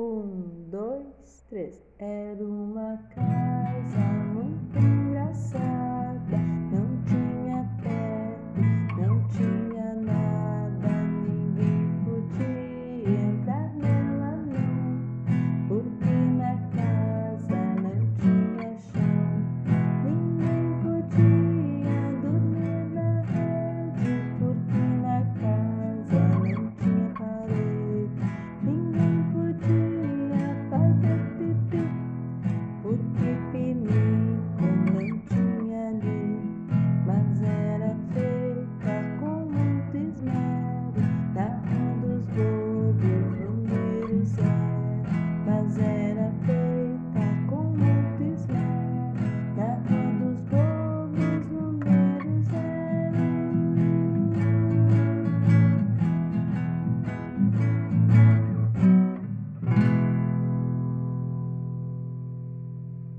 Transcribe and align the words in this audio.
Um, 0.00 0.70
dois, 0.70 1.44
três. 1.50 1.78
Era 1.98 2.42
uma 2.42 2.96
me. 33.74 33.99